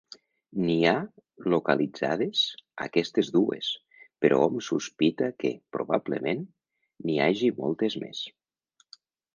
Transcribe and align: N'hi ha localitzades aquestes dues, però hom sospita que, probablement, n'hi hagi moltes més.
N'hi 0.61 0.77
ha 0.85 0.93
localitzades 1.53 2.41
aquestes 2.85 3.29
dues, 3.37 3.69
però 4.25 4.41
hom 4.47 4.59
sospita 4.69 5.31
que, 5.45 5.53
probablement, 5.79 6.45
n'hi 7.07 7.21
hagi 7.29 7.57
moltes 7.63 8.03
més. 8.07 8.27